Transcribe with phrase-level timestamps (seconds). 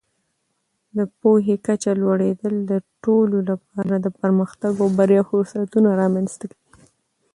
[0.97, 6.67] د پوهې کچه لوړېدل د ټولو لپاره د پرمختګ او بریا فرصتونه رامینځته کوي.